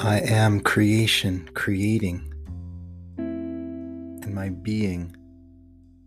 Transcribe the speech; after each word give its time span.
I 0.00 0.20
am 0.20 0.60
creation, 0.60 1.50
creating, 1.54 2.32
and 3.16 4.32
my 4.32 4.50
being 4.50 5.16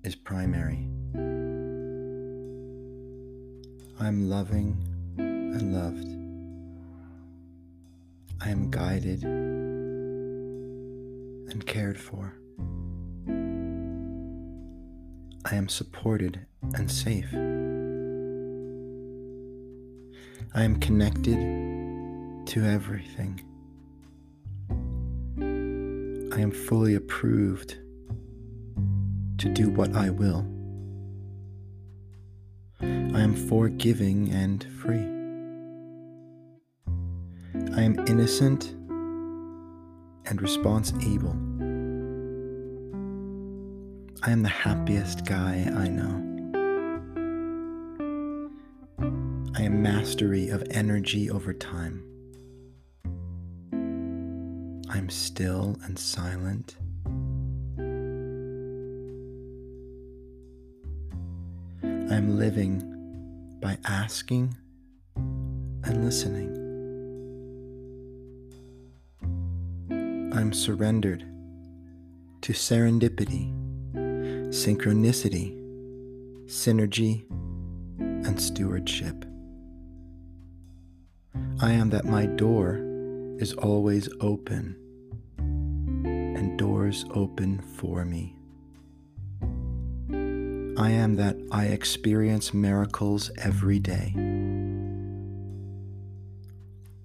is 0.05 0.15
primary. 0.15 0.87
I'm 3.99 4.29
loving 4.29 4.81
and 5.17 5.73
loved. 5.73 6.07
I 8.41 8.49
am 8.49 8.71
guided 8.71 9.23
and 9.23 10.05
cared 11.65 11.99
for. 11.99 12.37
I 15.43 15.55
am 15.55 15.67
supported 15.67 16.45
and 16.75 16.89
safe. 16.89 17.27
I 20.53 20.63
am 20.63 20.79
connected 20.79 21.35
to 22.47 22.63
everything. 22.63 23.41
I 26.33 26.39
am 26.39 26.51
fully 26.51 26.95
approved 26.95 27.77
to 29.37 29.49
do 29.49 29.69
what 29.69 29.93
I 29.93 30.09
will. 30.09 30.47
I 32.79 33.19
am 33.19 33.35
forgiving 33.35 34.29
and 34.29 34.63
free. 34.81 35.05
I 37.75 37.81
am 37.81 37.99
innocent 38.07 38.71
and 40.25 40.41
response 40.41 40.93
able. 41.01 41.35
I 44.23 44.31
am 44.31 44.41
the 44.41 44.49
happiest 44.49 45.25
guy 45.25 45.69
I 45.75 45.89
know. 45.89 46.27
I 49.55 49.63
am 49.63 49.83
mastery 49.83 50.47
of 50.47 50.63
energy 50.71 51.29
over 51.29 51.53
time. 51.53 52.10
I'm 55.01 55.09
still 55.09 55.75
and 55.83 55.97
silent. 55.97 56.75
I'm 61.83 62.37
living 62.37 62.83
by 63.59 63.79
asking 63.83 64.55
and 65.15 66.05
listening. 66.05 66.51
I'm 70.35 70.53
surrendered 70.53 71.25
to 72.43 72.53
serendipity, 72.53 73.51
synchronicity, 74.53 75.57
synergy, 76.45 77.25
and 77.97 78.39
stewardship. 78.39 79.25
I 81.59 81.71
am 81.71 81.89
that 81.89 82.05
my 82.05 82.27
door 82.27 82.77
is 83.39 83.53
always 83.53 84.07
open 84.19 84.77
and 86.41 86.57
doors 86.57 87.05
open 87.11 87.59
for 87.77 88.03
me. 88.03 88.35
I 90.75 90.89
am 90.89 91.15
that 91.17 91.37
I 91.51 91.65
experience 91.65 92.51
miracles 92.51 93.29
every 93.37 93.77
day. 93.77 94.15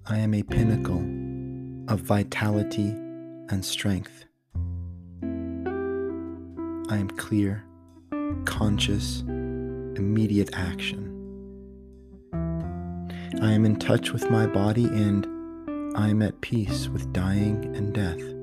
I 0.07 0.17
am 0.17 0.33
a 0.33 0.41
pinnacle 0.41 1.03
of 1.87 1.99
vitality 1.99 2.89
and 3.49 3.63
strength. 3.63 4.25
I 5.21 6.97
am 6.97 7.11
clear, 7.15 7.63
conscious, 8.45 9.21
immediate 9.21 10.49
action. 10.53 11.13
I 13.39 13.51
am 13.51 13.65
in 13.65 13.75
touch 13.75 14.13
with 14.13 14.31
my 14.31 14.47
body 14.47 14.85
and 14.85 15.27
I 15.95 16.09
am 16.09 16.23
at 16.23 16.41
peace 16.41 16.87
with 16.87 17.13
dying 17.13 17.75
and 17.75 17.93
death. 17.93 18.36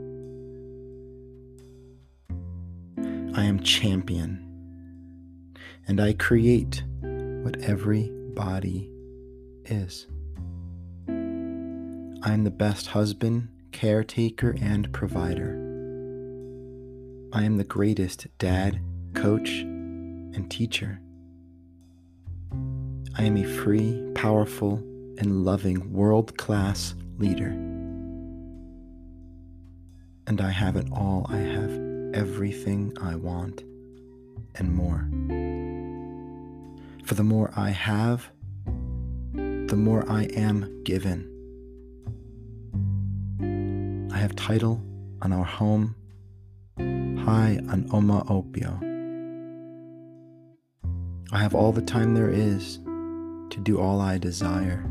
I 3.36 3.42
am 3.42 3.58
champion 3.58 4.40
and 5.88 6.00
I 6.00 6.12
create 6.12 6.84
what 7.00 7.60
every 7.62 8.08
body 8.34 8.88
is. 9.64 10.06
I 11.08 12.32
am 12.32 12.44
the 12.44 12.52
best 12.52 12.86
husband, 12.86 13.48
caretaker, 13.72 14.54
and 14.62 14.92
provider. 14.92 15.58
I 17.32 17.42
am 17.42 17.56
the 17.56 17.64
greatest 17.64 18.28
dad, 18.38 18.80
coach, 19.14 19.62
and 19.62 20.48
teacher. 20.48 21.00
I 23.18 23.24
am 23.24 23.36
a 23.36 23.42
free, 23.42 24.12
powerful, 24.14 24.76
and 25.18 25.44
loving 25.44 25.92
world 25.92 26.38
class 26.38 26.94
leader. 27.18 27.50
And 30.28 30.40
I 30.40 30.50
have 30.50 30.76
it 30.76 30.86
all. 30.92 31.26
I 31.28 31.38
have 31.38 31.93
everything 32.14 32.96
I 33.02 33.16
want 33.16 33.64
and 34.54 34.72
more. 34.72 35.08
For 37.04 37.14
the 37.14 37.24
more 37.24 37.52
I 37.56 37.70
have, 37.70 38.30
the 39.32 39.76
more 39.76 40.08
I 40.08 40.24
am 40.24 40.82
given. 40.84 41.30
I 44.12 44.16
have 44.16 44.36
title 44.36 44.80
on 45.22 45.32
our 45.32 45.44
home, 45.44 45.96
high 46.78 47.58
on 47.68 47.88
Omaopio. 47.90 48.80
I 51.32 51.38
have 51.38 51.54
all 51.54 51.72
the 51.72 51.82
time 51.82 52.14
there 52.14 52.30
is 52.30 52.78
to 53.50 53.60
do 53.60 53.80
all 53.80 54.00
I 54.00 54.18
desire. 54.18 54.84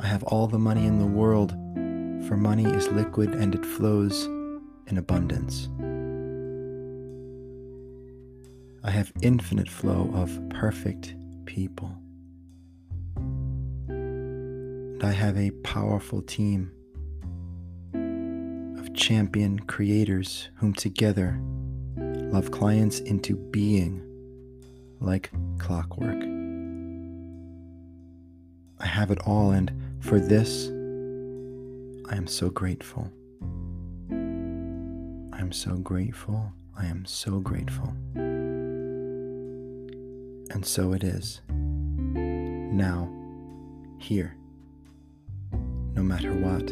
I 0.00 0.06
have 0.06 0.22
all 0.24 0.46
the 0.46 0.58
money 0.58 0.86
in 0.86 0.98
the 0.98 1.06
world, 1.06 1.56
for 2.26 2.36
money 2.36 2.64
is 2.64 2.88
liquid 2.88 3.34
and 3.34 3.54
it 3.54 3.64
flows 3.64 4.24
in 4.88 4.98
abundance. 4.98 5.68
I 8.82 8.90
have 8.90 9.12
infinite 9.22 9.68
flow 9.68 10.10
of 10.14 10.40
perfect 10.48 11.14
people. 11.44 11.94
And 13.88 15.04
I 15.04 15.12
have 15.12 15.36
a 15.36 15.50
powerful 15.62 16.22
team 16.22 16.72
of 18.78 18.94
champion 18.94 19.60
creators 19.60 20.48
whom 20.56 20.72
together 20.72 21.40
love 21.96 22.50
clients 22.50 23.00
into 23.00 23.36
being 23.36 24.02
like 25.00 25.30
clockwork. 25.58 26.22
I 28.80 28.86
have 28.86 29.10
it 29.10 29.18
all, 29.26 29.50
and 29.50 29.72
for 30.00 30.20
this, 30.20 30.70
I 32.10 32.16
am 32.16 32.26
so 32.26 32.48
grateful. 32.48 33.12
I 34.10 35.40
am 35.40 35.52
so 35.52 35.76
grateful. 35.76 36.52
I 36.76 36.86
am 36.86 37.04
so 37.04 37.38
grateful. 37.38 37.92
And 40.50 40.64
so 40.64 40.94
it 40.94 41.04
is. 41.04 41.42
Now, 41.50 43.10
here, 43.98 44.34
no 45.94 46.02
matter 46.02 46.32
what, 46.32 46.70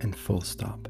and 0.00 0.16
full 0.16 0.40
stop. 0.40 0.88